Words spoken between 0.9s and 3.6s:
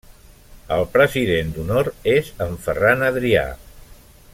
president d'honor és en Ferran Adrià.